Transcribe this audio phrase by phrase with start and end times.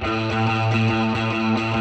[0.00, 1.77] Thank you.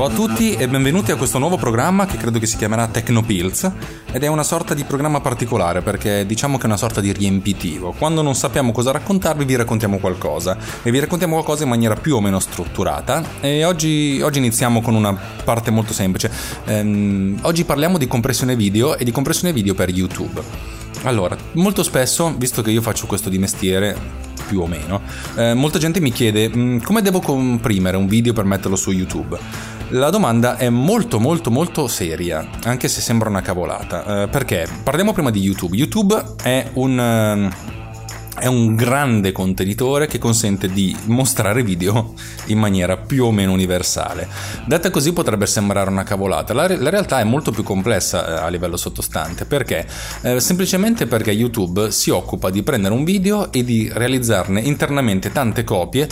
[0.00, 3.70] Ciao a tutti e benvenuti a questo nuovo programma che credo che si chiamerà Tecnopills
[4.10, 7.92] ed è una sorta di programma particolare perché diciamo che è una sorta di riempitivo.
[7.92, 12.16] Quando non sappiamo cosa raccontarvi vi raccontiamo qualcosa e vi raccontiamo qualcosa in maniera più
[12.16, 15.14] o meno strutturata e oggi, oggi iniziamo con una
[15.44, 16.32] parte molto semplice.
[16.64, 20.40] Ehm, oggi parliamo di compressione video e di compressione video per YouTube.
[21.02, 25.00] Allora, molto spesso, visto che io faccio questo di mestiere, più o meno,
[25.36, 29.38] eh, molta gente mi chiede "Mm, come devo comprimere un video per metterlo su YouTube.
[29.90, 34.22] La domanda è molto molto molto seria, anche se sembra una cavolata.
[34.24, 34.66] Eh, perché?
[34.82, 35.76] Parliamo prima di YouTube.
[35.76, 36.98] YouTube è un...
[36.98, 37.78] eh,
[38.38, 42.14] è un grande contenitore che consente di mostrare video
[42.46, 44.28] in maniera più o meno universale.
[44.66, 48.44] Detta così potrebbe sembrare una cavolata, la, re- la realtà è molto più complessa eh,
[48.44, 49.86] a livello sottostante perché?
[50.22, 55.64] Eh, semplicemente perché YouTube si occupa di prendere un video e di realizzarne internamente tante
[55.64, 56.08] copie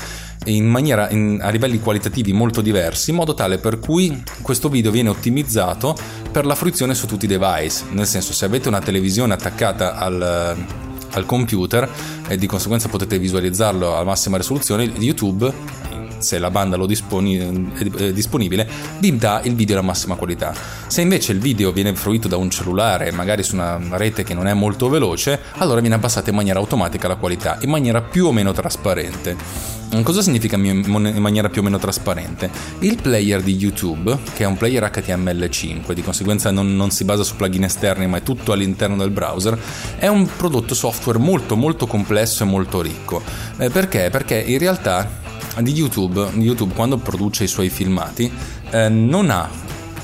[0.46, 4.90] in maniera in- a livelli qualitativi molto diversi, in modo tale per cui questo video
[4.90, 5.96] viene ottimizzato
[6.30, 7.84] per la fruizione su tutti i device.
[7.90, 11.90] Nel senso, se avete una televisione attaccata al al computer
[12.28, 15.52] e di conseguenza potete visualizzarlo a massima risoluzione, YouTube
[16.18, 20.54] se la banda lo disponi- è disponibile, vi dà il video alla massima qualità.
[20.86, 24.46] Se invece il video viene fruito da un cellulare, magari su una rete che non
[24.46, 28.32] è molto veloce, allora viene abbassata in maniera automatica la qualità, in maniera più o
[28.32, 29.76] meno trasparente.
[30.02, 32.50] Cosa significa in maniera più o meno trasparente?
[32.80, 37.22] Il player di YouTube, che è un player HTML5, di conseguenza non, non, si basa
[37.22, 39.58] su plugin esterni ma è tutto all'interno del browser,
[39.96, 43.22] è un prodotto software molto molto complesso e molto ricco.
[43.56, 44.10] Eh, perché?
[44.10, 45.08] Perché in realtà
[45.60, 48.30] di YouTube, YouTube quando produce i suoi filmati
[48.70, 49.48] eh, non ha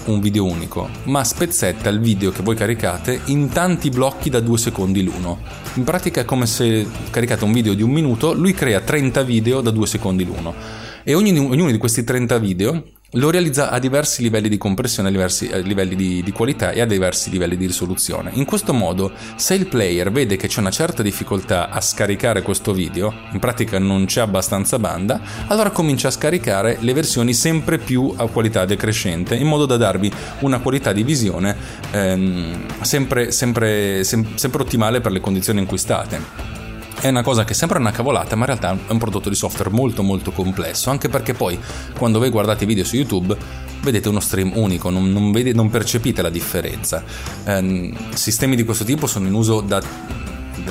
[0.07, 4.59] un video unico, ma spezzetta il video che voi caricate in tanti blocchi da due
[4.59, 5.39] secondi l'uno.
[5.75, 9.61] In pratica è come se caricate un video di un minuto, lui crea 30 video
[9.61, 10.55] da due secondi l'uno.
[11.03, 12.83] E ognuno, ognuno di questi 30 video
[13.15, 16.81] lo realizza a diversi livelli di compressione, a diversi a livelli di, di, qualità e
[16.81, 18.31] a diversi livelli di risoluzione.
[18.35, 22.73] In questo modo, se il player vede che c'è una certa difficoltà a scaricare questo
[22.73, 28.13] video, in pratica non c'è abbastanza banda, allora comincia a scaricare le versioni sempre più
[28.17, 31.57] a qualità decrescente, in modo da darvi una qualità di visione
[31.91, 36.54] ehm, sempre, sempre, sem- sempre ottimale per le condizioni in cui state
[37.01, 39.71] è una cosa che sembra una cavolata, ma in realtà è un prodotto di software
[39.71, 41.59] molto molto complesso, anche perché poi
[41.97, 43.37] quando voi guardate i video su YouTube
[43.83, 47.05] vedete uno stream unico, non, non, vede, non percepite la differenza.
[47.45, 49.83] Eh, sistemi di questo tipo sono in uso da,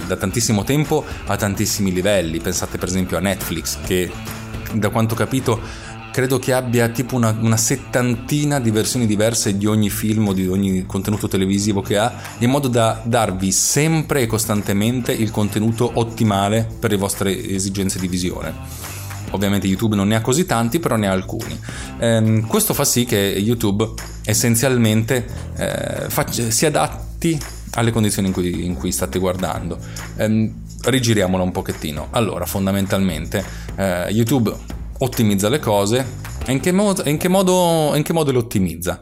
[0.08, 4.12] da tantissimo tempo a tantissimi livelli, pensate per esempio a Netflix che
[4.74, 9.66] da quanto ho capito credo che abbia tipo una, una, settantina di versioni diverse di
[9.66, 14.28] ogni film o di ogni contenuto televisivo che ha, in modo da darvi sempre e
[14.28, 18.54] costantemente il contenuto ottimale per le vostre esigenze di visione.
[19.32, 21.60] Ovviamente YouTube non ne ha così tanti, però ne ha alcuni.
[21.98, 23.90] Ehm, questo fa sì che YouTube
[24.24, 25.26] essenzialmente
[25.56, 27.40] eh, faccia, si adatti
[27.72, 29.80] alle condizioni in cui, in cui state guardando.
[30.18, 30.54] Ehm,
[30.84, 32.10] rigiriamola un pochettino.
[32.12, 33.44] Allora, fondamentalmente,
[33.76, 36.06] eh, YouTube ottimizza le cose
[36.46, 39.02] e in che, mo- in che modo, in che modo le ottimizza.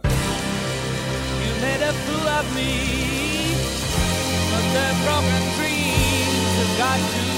[6.78, 7.32] Got to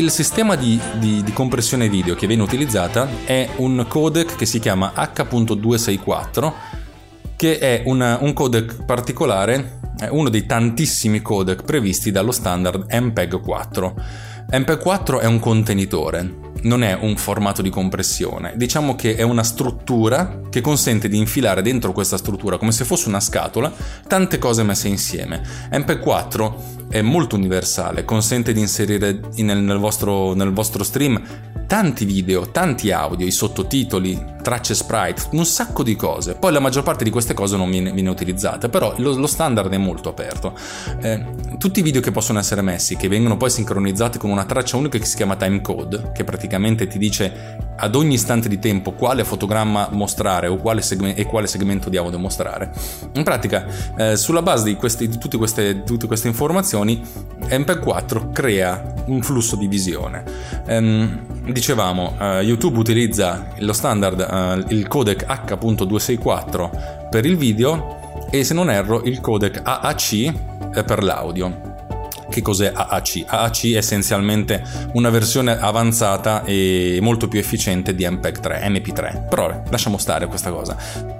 [0.00, 4.58] il sistema di, di- di compressione video che viene utilizzata è un codec che si
[4.58, 6.52] chiama H.264,
[7.36, 9.78] che è una- un codec particolare,
[10.10, 13.94] uno dei tantissimi codec previsti dallo standard MPEG 4.
[14.52, 18.54] MPEG 4 è un contenitore, non è un formato di compressione.
[18.56, 23.08] Diciamo che è una struttura che consente di infilare dentro questa struttura, come se fosse
[23.08, 23.72] una scatola,
[24.06, 25.42] tante cose messe insieme.
[25.72, 31.22] MPEG 4 è molto universale, consente di inserire nel vostro, nel vostro stream
[31.70, 36.34] tanti video, tanti audio, i sottotitoli, tracce sprite, un sacco di cose.
[36.34, 39.72] Poi la maggior parte di queste cose non viene, viene utilizzata, però lo, lo standard
[39.72, 40.52] è molto aperto.
[41.00, 41.24] Eh,
[41.58, 44.98] tutti i video che possono essere messi, che vengono poi sincronizzati con una traccia unica
[44.98, 49.90] che si chiama timecode, che praticamente ti dice ad ogni istante di tempo quale fotogramma
[49.92, 52.72] mostrare quale segme- e quale segmento di audio mostrare.
[53.12, 57.00] In pratica, eh, sulla base di, questi- di tutte, queste, tutte queste informazioni,
[57.48, 60.24] MP4 crea un flusso di visione.
[60.66, 67.98] Ehm, dicevamo, eh, YouTube utilizza lo standard, eh, il codec H.264 per il video
[68.30, 71.68] e se non erro il codec AAC per l'audio.
[72.30, 73.24] Che cos'è AAC?
[73.26, 74.62] AAC è essenzialmente
[74.92, 79.28] una versione avanzata e molto più efficiente di MPEG 3, MP3.
[79.28, 80.76] Però lasciamo stare questa cosa.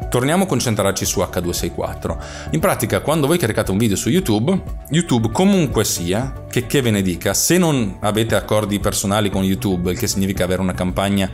[0.09, 2.17] Torniamo a concentrarci su H264.
[2.53, 6.91] In pratica, quando voi caricate un video su YouTube, YouTube comunque sia, che che ve
[6.91, 11.31] ne dica, se non avete accordi personali con YouTube, il che significa avere una campagna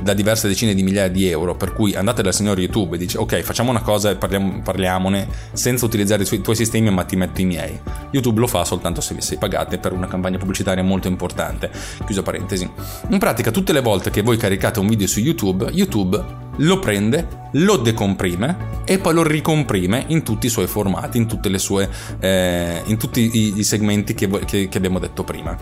[0.00, 3.18] da diverse decine di migliaia di euro, per cui andate dal signore YouTube e dice
[3.18, 7.02] ok, facciamo una cosa e parliamo- parliamone senza utilizzare i tuoi- i tuoi sistemi, ma
[7.02, 7.78] ti metto i miei.
[8.12, 11.70] YouTube lo fa soltanto se sei pagate per una campagna pubblicitaria molto importante.
[12.06, 12.70] Chiusa parentesi.
[13.08, 17.48] In pratica, tutte le volte che voi caricate un video su YouTube, YouTube lo prende,
[17.52, 21.26] lo decomprime e poi lo ricomprime in tutti i suoi formati, in
[21.58, 21.88] sue
[22.18, 25.56] eh, in tutti i, i segmenti che, che- che abbiamo detto prima.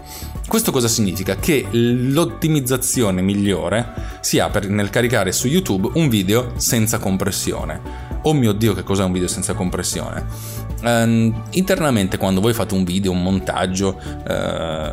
[0.46, 1.36] Questo cosa significa?
[1.36, 7.80] Che l'ottimizzazione migliore si ha per, nel caricare su YouTube un video senza compressione.
[8.22, 10.67] Oh mio dio, che cos'è un video senza compressione?
[10.82, 14.90] Ehm, internamente, quando voi fate un video, un montaggio, eh,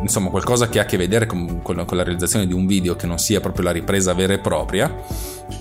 [0.00, 2.96] insomma, qualcosa che ha a che vedere con, con con la realizzazione di un video
[2.96, 4.92] che non sia proprio la ripresa vera e propria,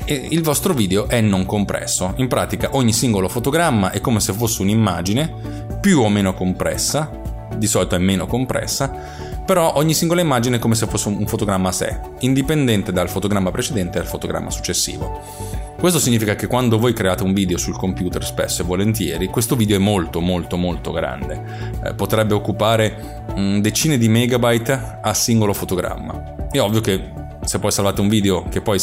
[0.05, 2.13] e il vostro video è non compresso.
[2.17, 5.33] In pratica, ogni singolo fotogramma è come se fosse un'immagine
[5.81, 7.23] più o meno compressa,
[7.55, 8.91] di solito è meno compressa,
[9.45, 13.51] però ogni singola immagine è come se fosse un fotogramma a sé, indipendente dal fotogramma
[13.51, 15.64] precedente e dal fotogramma successivo.
[15.77, 19.75] Questo significa che quando voi create un video sul computer spesso e volentieri, questo video
[19.75, 21.71] è molto molto molto grande.
[21.83, 26.47] Eh, potrebbe occupare mh, decine di megabyte a singolo fotogramma.
[26.49, 27.11] È ovvio che
[27.45, 28.79] se poi salvate un video che poi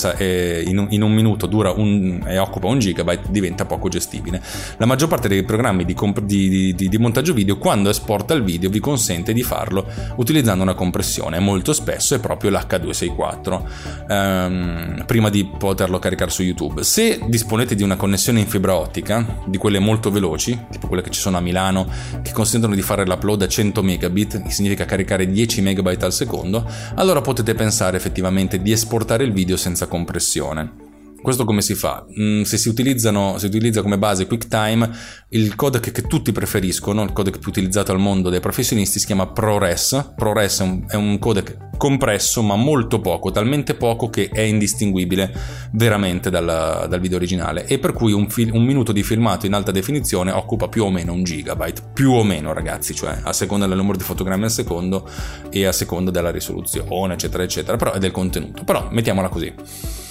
[0.64, 4.42] in un, in un minuto dura un, e occupa un gigabyte diventa poco gestibile.
[4.78, 8.42] La maggior parte dei programmi di, comp- di, di, di, montaggio video quando esporta il
[8.42, 13.62] video vi consente di farlo utilizzando una compressione, molto spesso è proprio l'H264
[14.08, 16.82] ehm, prima di poterlo caricare su YouTube.
[16.82, 21.10] Se disponete di una connessione in fibra ottica, di quelle molto veloci, tipo quelle che
[21.10, 21.88] ci sono a Milano,
[22.22, 26.68] che consentono di fare l'upload a 100 megabit, che significa caricare 10 megabyte al secondo,
[26.94, 30.81] allora potete pensare effettivamente consente di esportare il video senza compressione.
[31.22, 32.04] Questo come si fa?
[32.18, 34.90] Mm, se si, utilizzano, si utilizza come base QuickTime,
[35.28, 39.28] il codec che tutti preferiscono, il codec più utilizzato al mondo dai professionisti, si chiama
[39.28, 40.14] ProRes.
[40.16, 45.32] ProRes è un, è un codec compresso, ma molto poco, talmente poco che è indistinguibile
[45.72, 47.66] veramente dal, dal video originale.
[47.66, 50.90] E per cui un, fil- un, minuto di filmato in alta definizione occupa più o
[50.90, 51.82] meno un gigabyte.
[51.94, 55.08] Più o meno, ragazzi, cioè a seconda del numero di fotogrammi al secondo
[55.50, 57.76] e a seconda della risoluzione, eccetera, eccetera.
[57.76, 58.64] Però è del contenuto.
[58.64, 60.01] Però mettiamola così.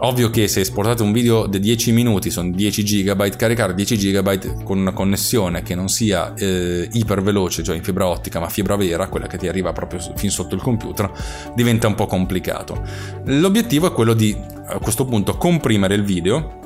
[0.00, 4.62] Ovvio che se esportate un video di 10 minuti, sono 10 GB, caricare 10 GB
[4.62, 9.08] con una connessione che non sia eh, iper cioè in fibra ottica, ma fibra vera,
[9.08, 11.10] quella che ti arriva proprio fin sotto il computer,
[11.54, 12.80] diventa un po' complicato.
[13.24, 14.36] L'obiettivo è quello di
[14.66, 16.58] a questo punto comprimere il video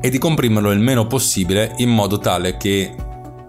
[0.00, 2.94] e di comprimerlo il meno possibile in modo tale che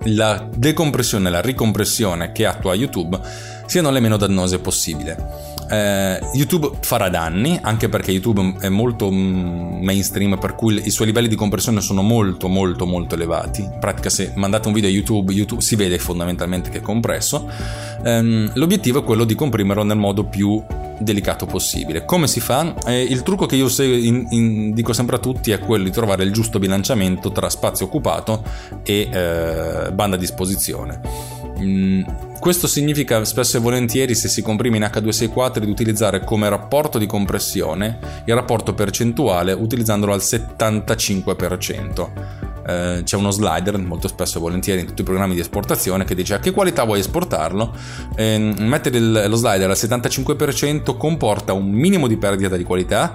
[0.05, 3.19] la decompressione e la ricompressione che attua YouTube
[3.67, 5.56] siano le meno dannose possibile.
[5.69, 11.07] Eh, YouTube farà danni, anche perché YouTube è molto mm, mainstream, per cui i suoi
[11.07, 13.61] livelli di compressione sono molto molto molto elevati.
[13.61, 17.49] In pratica se mandate un video a YouTube, YouTube si vede fondamentalmente che è compresso.
[18.03, 20.63] Eh, l'obiettivo è quello di comprimerlo nel modo più
[20.99, 22.05] delicato possibile.
[22.05, 22.73] Come si fa?
[22.85, 26.23] Eh, il trucco che io in, in, dico sempre a tutti è quello di trovare
[26.23, 28.43] il giusto bilanciamento tra spazio occupato
[28.83, 30.99] e eh, banda a disposizione.
[31.59, 32.03] Mm,
[32.39, 37.05] questo significa spesso e volentieri, se si comprime in H264, di utilizzare come rapporto di
[37.05, 42.45] compressione il rapporto percentuale utilizzandolo al 75%.
[42.67, 46.15] Eh, c'è uno slider molto spesso e volentieri in tutti i programmi di esportazione che
[46.15, 47.73] dice a che qualità vuoi esportarlo.
[48.15, 53.13] Eh, mettere lo slider al 75% comporta un minimo di perdita di qualità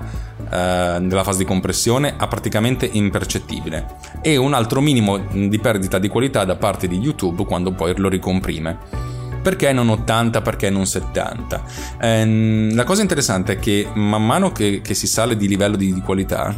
[0.50, 6.08] eh, nella fase di compressione a praticamente impercettibile e un altro minimo di perdita di
[6.08, 9.10] qualità da parte di YouTube quando poi lo ricomprime.
[9.42, 11.64] Perché non 80, perché non 70?
[12.00, 15.92] Ehm, la cosa interessante è che man mano che, che si sale di livello di,
[15.92, 16.54] di qualità,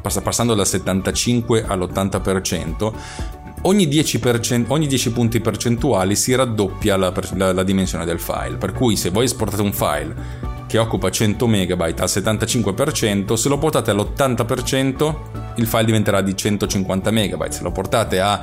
[0.00, 2.92] passando dal 75 all'80%,
[3.62, 8.56] ogni 10%, ogni 10 punti percentuali si raddoppia la, la, la, dimensione del file.
[8.56, 13.58] Per cui se voi esportate un file che occupa 100 MB al 75%, se lo
[13.58, 15.16] portate all'80%
[15.56, 18.40] il file diventerà di 150 MB, se lo portate a,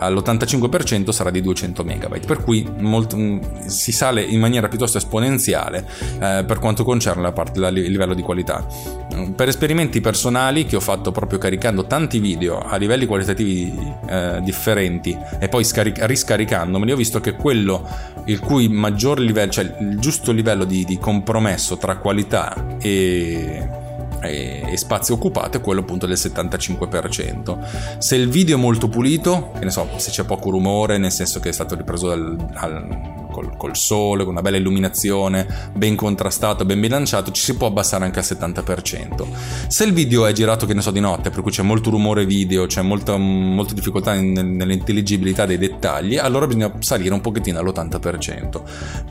[0.00, 5.86] all'85% sarà di 200 MB, per cui molto, mm, si sale in maniera piuttosto esponenziale
[6.20, 8.66] eh, per quanto concerne la parte del livello di qualità.
[9.14, 13.72] Mm, per esperimenti personali che ho fatto proprio caricando tanti video a livelli qualitativi
[14.06, 17.86] eh, differenti e poi scaric- riscaricandomeli, ho visto che quello
[18.24, 23.88] il cui maggior livello, cioè il giusto livello di, di compromesso tra qualità e,
[24.22, 27.98] e, e, spazio occupato è quello appunto del 75%.
[27.98, 31.40] Se il video è molto pulito, che ne so, se c'è poco rumore, nel senso
[31.40, 36.64] che è stato ripreso dal, al, col, col, sole, con una bella illuminazione, ben contrastato,
[36.64, 39.26] ben bilanciato, ci si può abbassare anche al 70%.
[39.68, 42.26] Se il video è girato, che ne so, di notte, per cui c'è molto rumore
[42.26, 48.62] video, c'è molta, molta difficoltà in, nell'intelligibilità dei dettagli, allora bisogna salire un pochettino all'80%.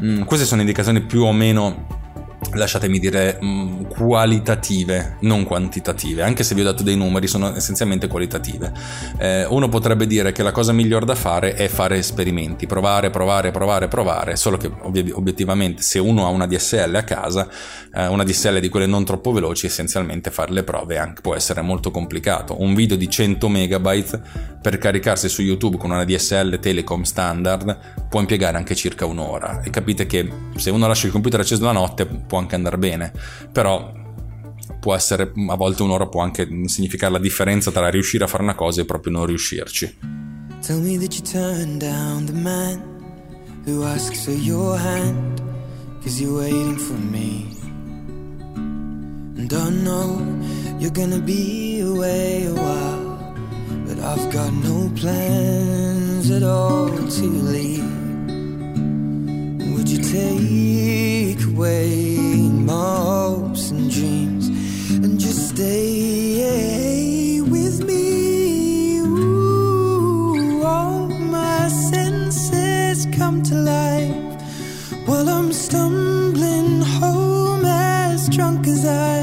[0.04, 1.98] Mm, queste sono indicazioni più o meno
[2.54, 8.08] lasciatemi dire, mm, qualitative, non quantitative, anche se vi ho dato dei numeri, sono essenzialmente
[8.08, 8.72] qualitative.
[9.18, 13.52] Eh, uno potrebbe dire che la cosa migliore da fare è fare esperimenti, provare, provare,
[13.52, 17.48] provare, provare, solo che obiettivamente se uno ha una DSL a casa,
[17.94, 21.62] eh, una DSL di quelle non troppo veloci, essenzialmente fare le prove anche, può essere
[21.62, 22.62] molto complicato.
[22.62, 24.22] Un video di 100 megabyte
[24.62, 29.70] per caricarsi su YouTube con una DSL Telecom standard può impiegare anche circa un'ora e
[29.70, 33.14] capite che se uno lascia il computer acceso la notte può anche andare bene,
[33.52, 33.94] però
[34.80, 38.56] può essere a volte un'ora può anche significare la differenza tra riuscire a fare una
[38.56, 39.98] cosa e proprio non riuscirci.
[40.62, 42.82] Tell me that you turn down the man
[43.66, 45.42] who asks for your hand
[46.04, 47.58] cause you're waiting for me.
[49.38, 50.22] And I know
[50.80, 53.34] you're gonna be away a while,
[53.86, 57.84] but I've got no plans at all to leave.
[59.74, 62.29] Would you take away
[62.70, 64.48] my hopes and dreams
[65.04, 69.00] and just stay with me?
[69.00, 74.14] Ooh, all my senses come to life
[75.08, 79.19] while I'm stumbling home as drunk as I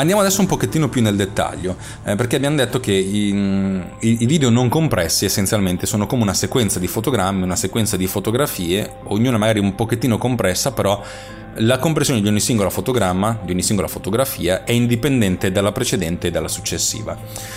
[0.00, 3.28] Andiamo adesso un pochettino più nel dettaglio, eh, perché abbiamo detto che i,
[3.98, 8.06] i- i video non compressi essenzialmente sono come una sequenza di fotogrammi, una sequenza di
[8.06, 11.02] fotografie, ognuna magari un pochettino compressa, però
[11.56, 16.30] la compressione di ogni singola fotogramma, di ogni singola fotografia, è indipendente dalla precedente e
[16.30, 17.16] dalla successiva.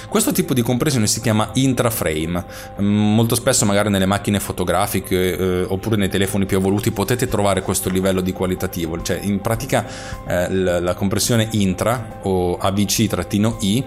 [0.10, 2.44] Questo tipo di compressione si chiama intraframe.
[2.82, 7.62] Mm, Molto spesso, magari nelle macchine fotografiche eh, oppure nei telefoni più evoluti, potete trovare
[7.62, 9.02] questo livello di qualitativo.
[9.02, 9.86] Cioè, in pratica,
[10.28, 13.84] eh, la, compressione intra o ABC-I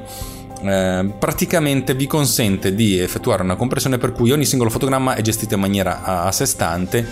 [0.63, 5.55] eh, praticamente vi consente di effettuare una compressione per cui ogni singolo fotogramma è gestito
[5.55, 7.07] in maniera a, a sé stante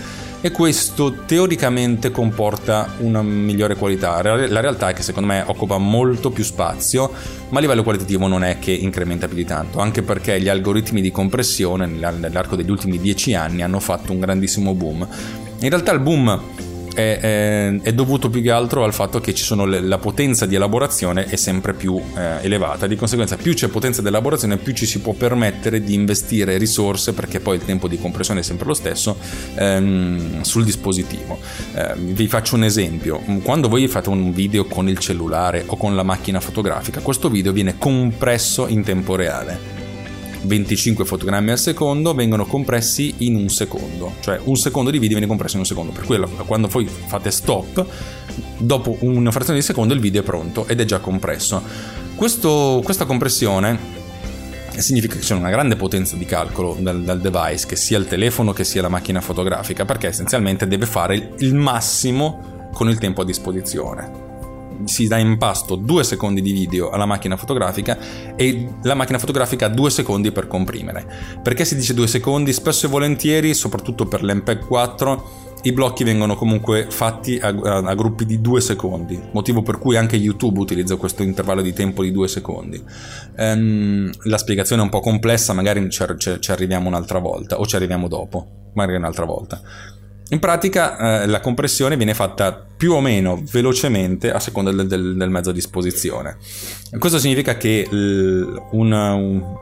[0.45, 4.21] e questo teoricamente comporta una migliore qualità.
[4.21, 7.11] La realtà è che secondo me occupa molto più spazio,
[7.49, 11.01] ma a livello qualitativo non è che incrementa più di tanto, anche perché gli algoritmi
[11.01, 15.07] di compressione nell'ar- nell'arco degli ultimi dieci anni hanno fatto un grandissimo boom.
[15.61, 16.39] In realtà il boom
[16.95, 21.25] è, è- è dovuto più che altro al fatto che le- la potenza di elaborazione
[21.25, 22.87] è sempre più eh, elevata.
[22.87, 27.13] Di conseguenza, più c'è potenza di elaborazione, più ci si può permettere di investire risorse,
[27.13, 29.17] perché poi il tempo di compressione è sempre lo stesso,
[29.55, 31.37] ehm, sul dispositivo.
[31.75, 35.95] Eh, vi faccio un esempio: quando voi fate un video con il cellulare o con
[35.95, 39.74] la macchina fotografica, questo video viene compresso in tempo reale
[40.45, 45.27] 25 fotogrammi al secondo vengono compressi in un secondo, cioè un secondo di video viene
[45.27, 47.85] compresso in un secondo, per cui quando voi fate stop,
[48.57, 51.61] dopo una frazione di secondo il video è pronto ed è già compresso.
[52.15, 54.03] Questo, questa compressione
[54.77, 58.53] significa che c'è una grande potenza di calcolo dal, dal, device, che sia il telefono
[58.53, 63.25] che sia la macchina fotografica, perché essenzialmente deve fare il massimo con il tempo a
[63.25, 64.24] disposizione
[64.83, 67.97] si dà in pasto due secondi di video alla macchina fotografica
[68.35, 71.05] e la macchina fotografica ha due secondi per comprimere.
[71.41, 72.53] Perché si dice due secondi?
[72.53, 77.95] Spesso e volentieri, soprattutto per l'MPEG 4, i blocchi vengono comunque fatti a, a, a,
[77.95, 82.11] gruppi di due secondi, motivo per cui anche YouTube utilizza questo intervallo di tempo di
[82.11, 82.81] due secondi.
[83.37, 87.65] Um, la spiegazione è un po' complessa, magari ci, ci, ci arriviamo un'altra volta o
[87.65, 89.59] ci arriviamo dopo, magari un'altra volta.
[90.29, 95.15] In pratica eh, la compressione viene fatta più o meno velocemente a seconda del, del,
[95.15, 96.37] del mezzo a disposizione.
[96.97, 98.91] Questo significa che l, un,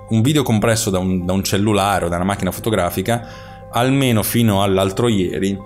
[0.10, 3.28] un, video compresso da un, da un cellulare o da una macchina fotografica,
[3.72, 5.60] almeno fino all'altro ieri,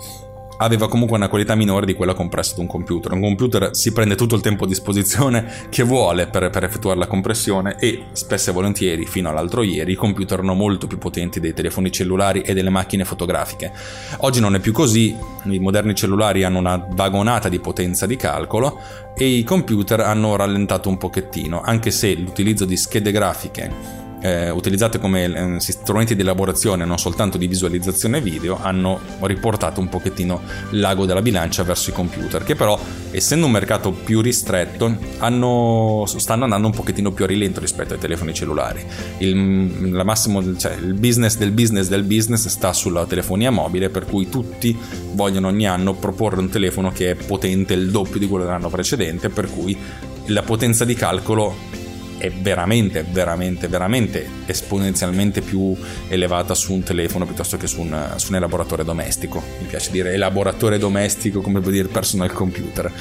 [0.58, 3.12] aveva comunque una qualità minore di quella compressa da un computer.
[3.12, 7.08] Un computer si prende tutto il tempo a disposizione che vuole per, per, effettuare la
[7.08, 11.54] compressione e spesso e volentieri, fino all'altro ieri, i computer erano molto più potenti dei
[11.54, 13.72] telefoni cellulari e delle macchine fotografiche.
[14.18, 18.80] Oggi non è più così, i moderni cellulari hanno una vagonata di potenza di calcolo
[19.16, 25.00] e i computer hanno rallentato un pochettino, anche se l'utilizzo di schede grafiche eh, utilizzate
[25.00, 31.06] come eh, strumenti di elaborazione non soltanto di visualizzazione video hanno riportato un pochettino l'ago
[31.06, 32.80] della bilancia verso i computer che però
[33.12, 38.00] essendo un mercato più ristretto hanno, stanno andando un pochettino più a rilento rispetto ai
[38.00, 38.84] telefoni cellulari.
[39.20, 44.30] Il, massimo, cioè, il business del business del business sta sulla telefonia mobile per cui
[44.30, 44.78] tutti
[45.14, 49.30] vogliono ogni anno proporre un telefono che è potente il doppio di quello dell'anno precedente
[49.30, 49.78] per cui
[50.28, 51.56] la potenza di calcolo
[52.18, 55.76] è veramente, veramente, veramente esponenzialmente più
[56.08, 59.44] elevata su un telefono piuttosto che su un, su un elaboratore domestico.
[59.60, 62.92] Mi piace dire elaboratore domestico come vuol dire personal computer.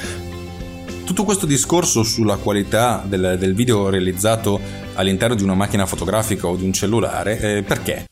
[1.04, 4.60] Tutto questo discorso sulla qualità del, del video realizzato
[4.94, 8.06] all'interno di una macchina fotografica o di un cellulare, eh, perché?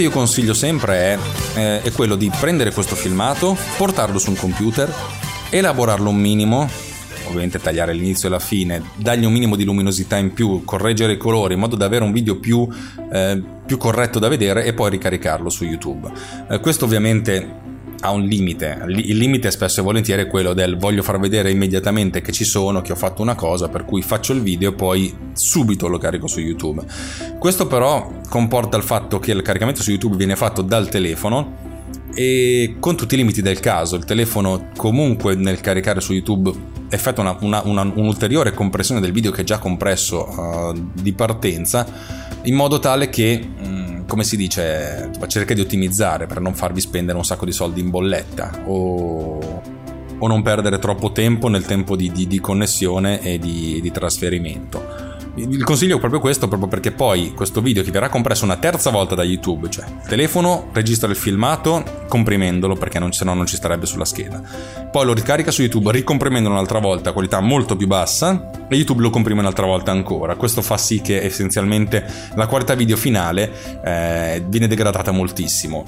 [0.00, 1.18] Che io consiglio sempre è,
[1.56, 4.90] eh, è quello di prendere questo filmato, portarlo su un computer,
[5.50, 6.66] elaborarlo un minimo,
[7.26, 11.16] ovviamente tagliare l'inizio e la fine, dargli un minimo di luminosità in più, correggere i
[11.18, 12.66] colori in modo da avere un video più,
[13.12, 16.10] eh, più corretto da vedere e poi ricaricarlo su YouTube.
[16.48, 17.69] Eh, questo ovviamente
[18.00, 22.20] ha un limite, il limite spesso e volentieri è quello del voglio far vedere immediatamente
[22.20, 25.14] che ci sono, che ho fatto una cosa, per cui faccio il video e poi
[25.32, 26.82] subito lo carico su YouTube.
[27.38, 31.68] Questo però comporta il fatto che il caricamento su YouTube viene fatto dal telefono
[32.14, 36.52] e con tutti i limiti del caso, il telefono comunque nel caricare su YouTube
[36.88, 41.86] effettua una, una, una, un'ulteriore compressione del video che è già compresso uh, di partenza
[42.42, 43.46] in modo tale che...
[43.58, 47.80] Mh, come si dice, cerca di ottimizzare per non farvi spendere un sacco di soldi
[47.80, 49.38] in bolletta o,
[50.18, 55.09] o non perdere troppo tempo nel tempo di, di, di connessione e di, di trasferimento.
[55.36, 58.90] Il consiglio è proprio questo, proprio perché poi questo video che verrà compresso una terza
[58.90, 63.56] volta da YouTube, cioè telefono registra il filmato comprimendolo perché non, se no non ci
[63.56, 64.42] starebbe sulla scheda.
[64.90, 69.02] Poi lo ricarica su YouTube ricomprimendolo un'altra volta a qualità molto più bassa e YouTube
[69.02, 70.36] lo comprime un'altra volta ancora.
[70.36, 72.04] Questo fa sì che essenzialmente
[72.34, 75.84] la qualità video finale eh, viene degradata moltissimo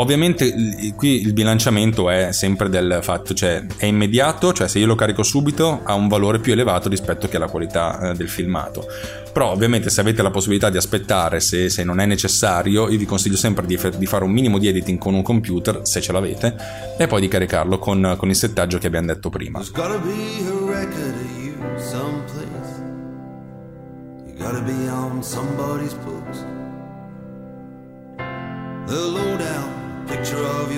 [0.00, 0.54] Ovviamente
[0.94, 5.24] qui il bilanciamento è sempre del fatto, cioè è immediato, cioè se io lo carico
[5.24, 8.86] subito ha un valore più elevato rispetto che alla qualità eh, del filmato.
[9.32, 13.04] Però ovviamente se avete la possibilità di aspettare, se, se non è necessario, io vi
[13.06, 16.54] consiglio sempre di, di, fare un minimo di editing con un computer, se ce l'avete,
[16.96, 19.60] e poi di caricarlo con, con il settaggio che abbiamo detto prima.
[24.38, 26.44] Gotta be on somebody's books.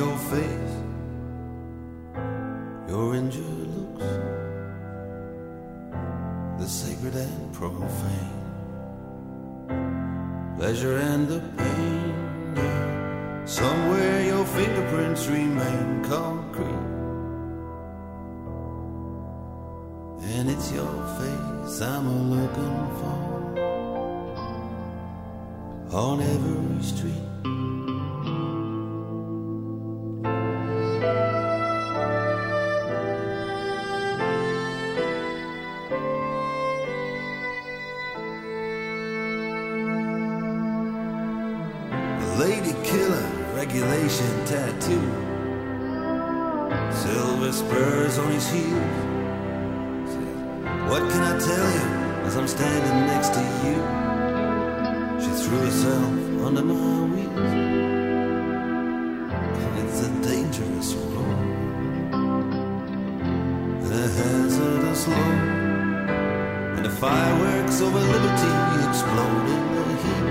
[0.00, 0.74] Your face,
[2.88, 4.10] your injured looks,
[6.58, 8.40] the sacred and profane,
[10.56, 12.14] pleasure and the pain.
[13.44, 16.86] Somewhere your fingerprints remain concrete,
[20.32, 23.18] and it's your face I'm looking for
[25.92, 27.29] on every street.
[48.58, 49.10] On.
[50.88, 51.86] What can I tell you
[52.26, 53.76] as I'm standing next to you?
[55.22, 56.12] She threw herself
[56.46, 57.52] under my wheels.
[59.80, 61.40] It's a dangerous road
[63.84, 65.60] and a hazardous load.
[66.76, 68.52] And the fireworks over liberty
[68.88, 70.26] explode in the heat.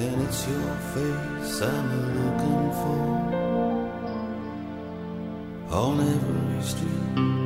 [0.00, 1.89] And it's your face I'm
[5.72, 7.39] on every street.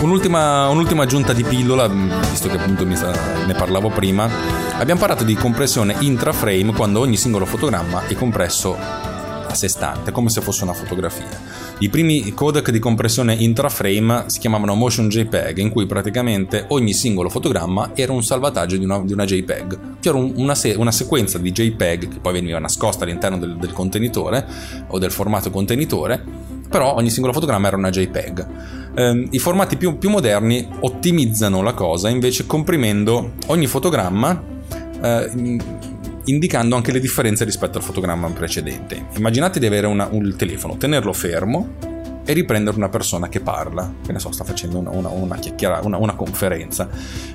[0.00, 3.12] Un'ultima, un'ultima aggiunta di pillola, visto che appunto sa-
[3.46, 4.28] ne parlavo prima.
[4.78, 10.30] Abbiamo parlato di compressione intra-frame quando ogni singolo fotogramma è compresso a sé stante, come
[10.30, 11.26] se fosse una fotografia.
[11.78, 17.28] I primi codec di compressione intra-frame si chiamavano Motion JPEG, in cui praticamente ogni singolo
[17.28, 19.78] fotogramma era un salvataggio di una, di una JPEG.
[20.00, 23.72] C'era un- una, se- una sequenza di JPEG che poi veniva nascosta all'interno del, del
[23.72, 24.46] contenitore
[24.88, 26.22] o del formato contenitore,
[26.68, 28.46] però ogni singolo fotogramma era una JPEG.
[28.94, 34.42] Ehm, I formati più, più moderni ottimizzano la cosa invece comprimendo ogni fotogramma
[35.02, 35.62] eh, in-
[36.24, 39.06] indicando anche le differenze rispetto al fotogramma precedente.
[39.16, 41.68] Immaginate di avere una- un telefono, tenerlo fermo
[42.24, 45.80] e riprendere una persona che parla, che ne so, sta facendo una, una, una chiacchiera-
[45.82, 46.88] una- una conferenza.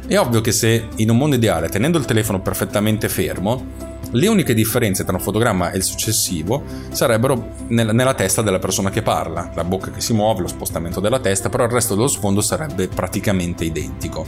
[0.06, 4.54] È ovvio che se in un mondo ideale, tenendo il telefono perfettamente fermo, le uniche
[4.54, 9.52] differenze tra un fotogramma e il successivo sarebbero nel- nella testa della persona che parla,
[9.54, 12.88] la bocca che si muove, lo spostamento della testa, però il resto dello sfondo sarebbe
[12.88, 14.26] praticamente identico.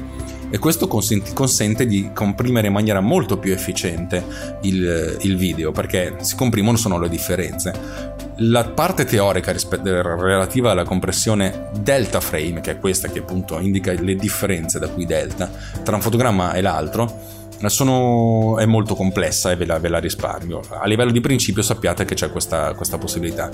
[0.49, 4.23] E questo consenti- consente di comprimere in maniera molto più efficiente
[4.61, 8.15] il, il video, perché si comprimono solo le differenze.
[8.39, 14.15] La parte teorica relativa alla compressione delta frame, che è questa che appunto indica le
[14.15, 15.49] differenze da cui delta
[15.83, 20.61] tra un fotogramma e l'altro, sono- è molto complessa e ve la, ve la risparmio.
[20.69, 23.49] A livello di principio sappiate che c'è questa, questa possibilità.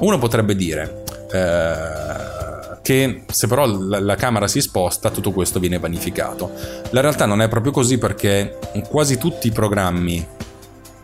[0.00, 5.78] Uno potrebbe dire eh, che se però la, la camera si sposta tutto questo viene
[5.78, 6.52] vanificato.
[6.90, 10.24] La realtà non è proprio così perché quasi tutti i programmi,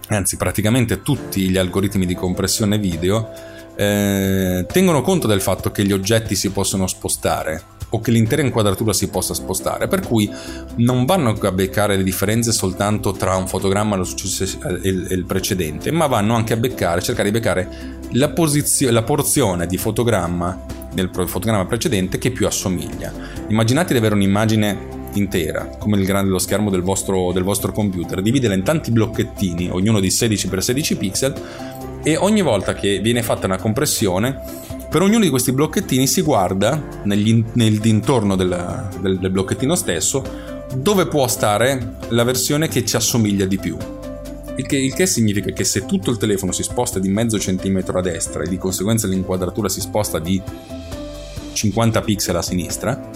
[0.09, 3.31] anzi praticamente tutti gli algoritmi di compressione video,
[3.75, 8.93] eh, tengono conto del fatto che gli oggetti si possono spostare o che l'intera inquadratura
[8.93, 10.31] si possa spostare, per cui
[10.77, 15.25] non vanno a beccare le differenze soltanto tra un fotogramma e lo success- e il,
[15.27, 17.69] precedente, ma vanno anche a beccare, cercare di beccare
[18.13, 23.13] la, posizio- la porzione di fotogramma del fotogramma precedente che più assomiglia.
[23.49, 28.23] Immaginate di avere un'immagine intera, come il grande lo schermo del vostro, del vostro computer,
[28.23, 31.35] dividere in tanti blocchettini, ognuno di 16x16 pixel,
[32.03, 34.41] e ogni volta che viene fatta una compressione,
[34.93, 40.23] per ognuno di questi blocchettini si guarda negli- nel dintorno del, del- del blocchettino stesso
[40.77, 43.75] dove può stare la versione che ci assomiglia di più.
[44.57, 47.99] Il che, il che significa che se tutto il telefono si sposta di mezzo centimetro
[47.99, 50.41] a destra e di conseguenza l'inquadratura si sposta di
[51.55, 53.11] 50 pixel a sinistra,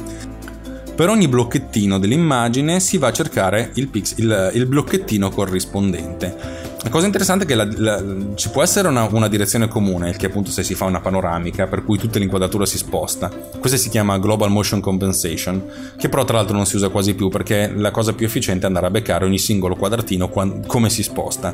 [0.94, 6.64] per ogni blocchettino dell'immagine si va a cercare il, pix- il- il blocchettino corrispondente.
[6.86, 8.04] La cosa interessante è che la- la-
[8.36, 11.82] ci può essere una, una direzione comune, che appunto se si fa una panoramica per
[11.82, 13.28] cui tutta l'inquadratura si sposta.
[13.28, 15.64] Questa si chiama Global Motion Compensation,
[15.98, 18.66] che però tra l'altro non si usa quasi più perché la cosa più efficiente è
[18.68, 21.52] andare a beccare ogni singolo quadratino quan- come si sposta.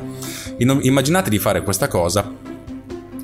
[0.59, 2.31] In- immaginate di fare questa cosa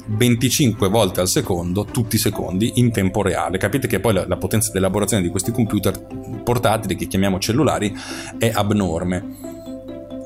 [0.08, 3.60] 25 volte al secondo, tutti i secondi, in tempo reale.
[3.60, 6.08] Capite che poi la, la potenza di elaborazione di questi computer
[6.44, 7.96] portatili, che chiamiamo cellulari,
[8.40, 9.58] è abnorme.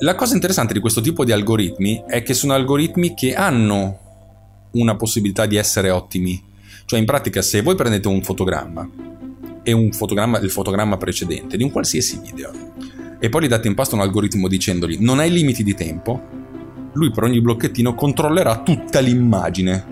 [0.03, 4.97] La cosa interessante di questo tipo di algoritmi è che sono algoritmi che hanno una
[4.97, 6.43] possibilità di essere ottimi.
[6.83, 8.85] Cioè, in pratica, se voi prendete un fotogramma
[9.63, 12.51] e un fotogramma, il fotogramma precedente di un qualsiasi video
[13.17, 16.21] e poi gli date in pasto un algoritmo dicendogli non hai limiti di tempo,
[16.91, 19.85] lui per ogni blocchettino controllerà tutta l'immagine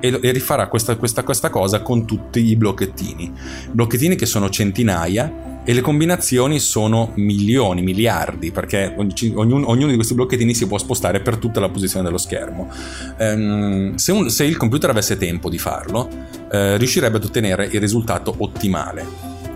[0.00, 3.32] e, e rifarà questa, questa- questa cosa con tutti i blocchettini.
[3.70, 10.14] Blocchettini che sono centinaia e le combinazioni sono milioni, miliardi, perché ognuno, ognuno di questi
[10.14, 12.70] blocchettini si può spostare per tutta la posizione dello schermo.
[13.18, 16.08] Ehm, se, un- se il computer avesse tempo di farlo,
[16.50, 19.04] eh, riuscirebbe ad ottenere il risultato ottimale.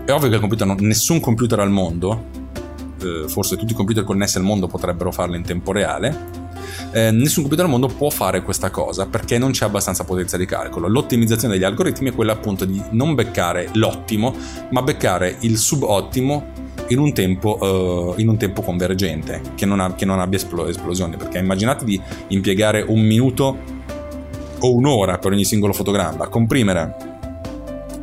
[0.05, 2.25] È ovvio che computer non- nessun computer al mondo,
[3.01, 6.41] eh, forse tutti i computer connessi al mondo potrebbero farlo in tempo reale,
[6.91, 10.45] eh, nessun computer al mondo può fare questa cosa perché non c'è abbastanza potenza di
[10.45, 10.87] calcolo.
[10.87, 14.35] L'ottimizzazione degli algoritmi è quella appunto di non beccare l'ottimo,
[14.69, 16.45] ma beccare il subottimo
[16.87, 20.67] in un tempo, eh, in un tempo convergente, che non, ha- che non abbia esplo-
[20.67, 21.15] esplosioni.
[21.17, 23.57] Perché immaginate di impiegare un minuto
[24.59, 27.12] o un'ora per ogni singolo fotogramma, comprimere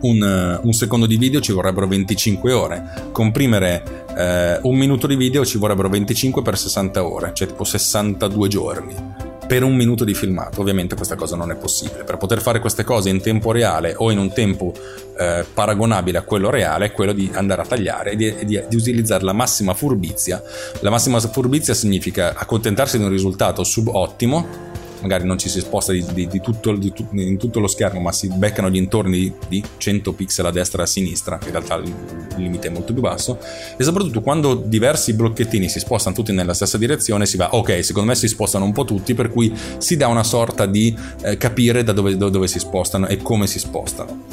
[0.02, 5.16] un, eh, un secondo di video ci vorrebbero 25 ore, comprimere eh, un minuto di
[5.16, 10.14] video ci vorrebbero 25 per 60 ore, cioè tipo 62 giorni per un minuto di
[10.14, 10.60] filmato.
[10.60, 12.04] Ovviamente questa cosa non è possibile.
[12.04, 14.72] Per poter fare queste cose in tempo reale o in un tempo
[15.18, 18.76] eh, paragonabile a quello reale è quello di andare a tagliare e di, di- di
[18.76, 20.40] utilizzare la massima furbizia.
[20.82, 24.68] La massima furbizia significa accontentarsi di un risultato subottimo
[25.00, 28.12] magari non ci si sposta di, di- di tutto, tut- in tutto lo schermo, ma
[28.12, 31.74] si beccano gli intorni di, di 100 pixel a destra e a sinistra, in realtà
[31.76, 31.92] il,
[32.36, 33.38] limite è molto più basso,
[33.76, 38.08] e soprattutto quando diversi blocchettini si spostano tutti nella stessa direzione, si va, ok, secondo
[38.10, 41.82] me si spostano un po' tutti, per cui si dà una sorta di eh, capire
[41.82, 44.24] da dove, dove si spostano e come si spostano.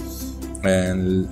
[0.61, 1.26] Eh,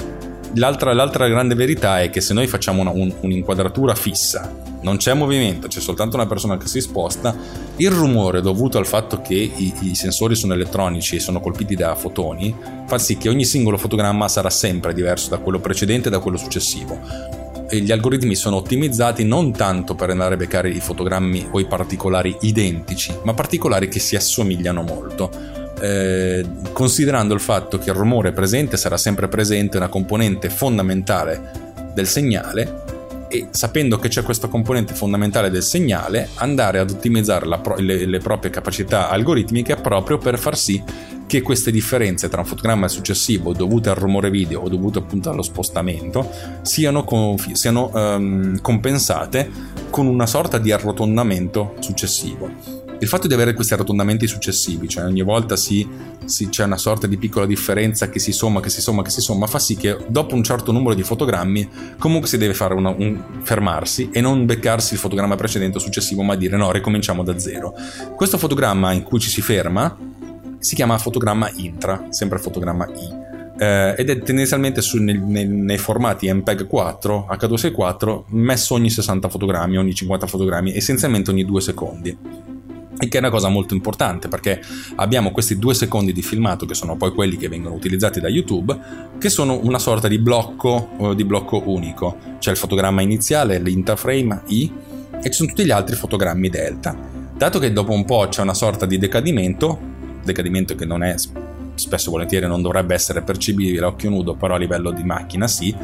[0.53, 4.51] l'altra, l'altra grande verità è che se noi facciamo una- un- un'inquadratura fissa,
[4.86, 7.36] non c'è movimento, c'è soltanto una persona che si sposta,
[7.77, 11.95] il rumore dovuto al fatto che i, i sensori sono elettronici e sono colpiti da
[11.95, 12.55] fotoni
[12.86, 16.38] fa sì che ogni singolo fotogramma sarà sempre diverso da quello precedente e da quello
[16.38, 16.99] successivo.
[17.67, 21.65] E gli algoritmi sono ottimizzati non tanto per andare a beccare i fotogrammi o i
[21.65, 25.31] particolari identici, ma particolari che si assomigliano molto.
[25.81, 32.07] Eh, considerando il fatto che il rumore presente sarà sempre presente, una componente fondamentale del
[32.07, 32.83] segnale,
[33.28, 38.19] e sapendo che c'è questa componente fondamentale del segnale, andare ad ottimizzare pro- le, le
[38.19, 40.82] proprie capacità algoritmiche proprio per far sì
[41.28, 44.99] che queste differenze tra un fotogramma e il successivo dovute al rumore video o dovute
[44.99, 46.30] appunto allo spostamento
[46.61, 49.49] siano, conf- siano ehm, compensate
[49.89, 52.84] con una sorta di arrotondamento successivo.
[53.05, 55.87] Il fatto di avere questi arrotondamenti successivi, cioè ogni volta si,
[56.25, 59.21] si- c'è una sorta di piccola differenza che si somma, che si somma, che si
[59.21, 62.89] somma, fa sì che dopo un certo numero di fotogrammi comunque si deve fare una-
[62.89, 67.37] un, fermarsi e non beccarsi il fotogramma precedente o successivo, ma dire no, ricominciamo da
[67.37, 67.75] zero.
[68.15, 69.95] Questo fotogramma in cui ci si ferma
[70.57, 73.33] si chiama fotogramma intra, sempre fotogramma I.
[73.57, 79.29] eh, ed è tendenzialmente su- nel- nel- nei formati MPEG 4, H264, messo ogni 60
[79.29, 82.17] fotogrammi, ogni 50 fotogrammi, essenzialmente ogni 2 secondi.
[82.99, 84.61] Il che è una cosa molto importante perché
[84.95, 88.77] abbiamo questi due secondi di filmato che sono poi quelli che vengono utilizzati da YouTube,
[89.19, 92.17] che sono una sorta di blocco, eh, di blocco unico.
[92.39, 94.71] C'è il fotogramma iniziale, l'interframe I,
[95.21, 96.95] e ci sono tutti gli altri fotogrammi delta.
[97.35, 99.77] Dato che dopo un po' c'è una sorta di decadimento,
[100.23, 101.15] decadimento che non è
[101.75, 105.47] spesso e volentieri non dovrebbe essere percepibile a occhio nudo, però a livello di macchina
[105.47, 105.75] sì,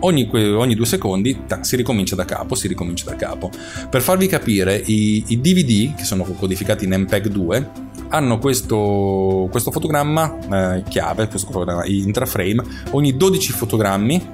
[0.00, 3.50] ogni, ogni due secondi tac, si ricomincia da capo, si ricomincia da capo.
[3.88, 7.70] Per farvi capire, i, i DVD, che sono codificati in MPEG 2,
[8.08, 10.38] hanno questo, questo fotogramma
[10.76, 14.26] eh, chiave, questo fotogramma intraframe, ogni 12 fotogrammi,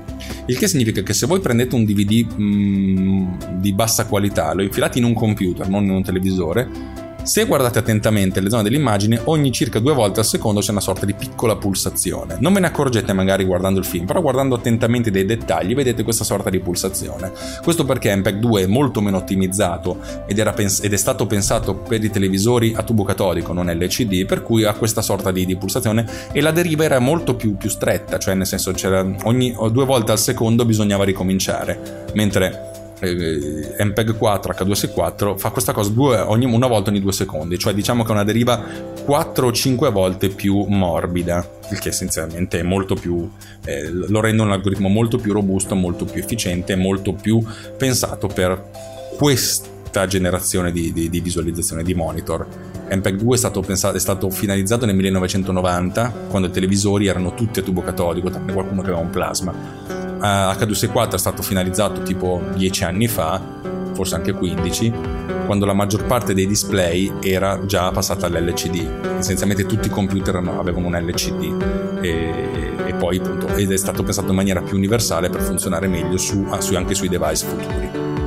[0.47, 3.27] il che significa che se voi prendete un DVD mm,
[3.59, 8.41] di bassa qualità, lo infilate in un computer, non in un televisore, se guardate attentamente
[8.41, 12.37] le zone dell'immagine, ogni circa due volte al secondo c'è una sorta di piccola pulsazione.
[12.39, 16.23] Non ve ne accorgete magari guardando il film, però guardando attentamente dei dettagli vedete questa
[16.23, 17.33] sorta di pulsazione.
[17.63, 22.05] Questo perché MPEG 2 è molto meno ottimizzato ed, pens- ed è stato pensato per
[22.05, 26.07] i televisori a tubo catodico, non LCD, per cui ha questa sorta di, di pulsazione
[26.31, 30.13] e la deriva era molto più, più stretta, cioè nel senso c'era ogni due volte
[30.13, 32.74] al secondo bisognava ricominciare, mentre
[33.05, 38.03] MPEG 4 H264 fa questa cosa due, ogni, una volta ogni due secondi, cioè diciamo
[38.03, 38.63] che è una deriva
[39.05, 43.29] 4 o 5 volte più morbida, il che essenzialmente è molto più,
[43.65, 47.45] eh, lo rende un algoritmo molto più robusto, molto più efficiente, molto più
[47.77, 48.71] pensato per
[49.17, 52.47] questa generazione di, di- di visualizzazione di monitor.
[52.91, 57.61] MPEG 2 è stato, pensato, è stato finalizzato nel 1990, quando i televisori erano tutti
[57.61, 60.04] a tubo catodico, tranne qualcuno che aveva un plasma.
[60.25, 63.39] Eh, H264 è stato finalizzato tipo 10 anni fa,
[63.93, 64.93] forse anche 15,
[65.45, 69.19] quando la maggior parte dei display era già passata all'LCD.
[69.19, 74.31] Essenzialmente tutti i computer avevano un LCD e, e poi appunto ed è stato pensato
[74.31, 78.24] in maniera più universale per funzionare meglio su, ah, anche sui device futuri.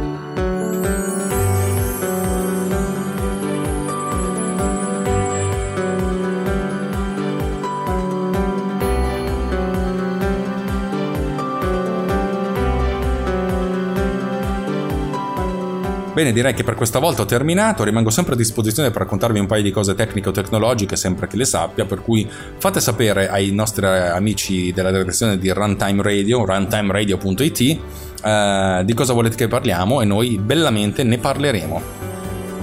[16.18, 19.46] Bene, direi che per questa volta ho terminato, rimango sempre a disposizione per raccontarvi un
[19.46, 23.52] paio di cose tecniche o tecnologiche, sempre che le sappia, per cui fate sapere ai
[23.52, 27.80] nostri amici della redazione di Runtime Radio, runtimeradio.it,
[28.24, 31.82] eh, di cosa volete che parliamo e noi bellamente ne parleremo.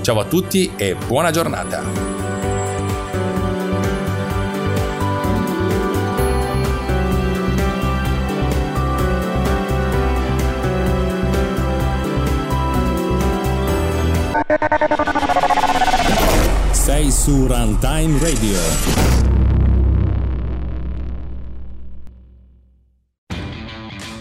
[0.00, 2.23] Ciao a tutti e buona giornata!
[17.24, 18.58] Su Runtime Radio.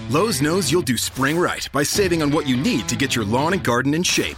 [0.10, 3.26] Lowe's knows you'll do spring right by saving on what you need to get your
[3.26, 4.38] lawn and garden in shape.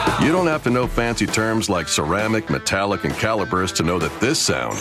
[0.21, 4.17] You don't have to know fancy terms like ceramic, metallic, and calipers to know that
[4.21, 4.77] this sound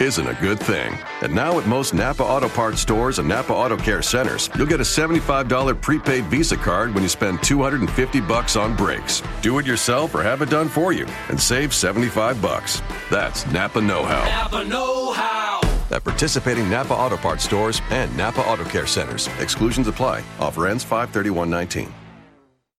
[0.00, 0.96] isn't a good thing.
[1.20, 4.80] And now at most Napa Auto Parts stores and Napa Auto Care centers, you'll get
[4.80, 9.22] a $75 prepaid Visa card when you spend 250 bucks on brakes.
[9.42, 12.80] Do it yourself or have it done for you and save 75 bucks.
[13.10, 14.24] That's Napa know-how.
[14.24, 15.60] Napa Know How.
[15.90, 19.28] At participating Napa Auto Parts stores and Napa Auto Care centers.
[19.38, 20.24] Exclusions apply.
[20.40, 21.92] Offer ends 531.19.